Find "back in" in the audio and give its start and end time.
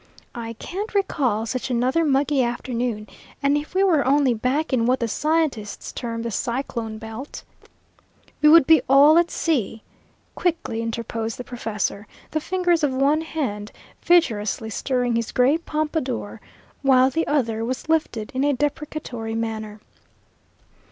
4.33-4.87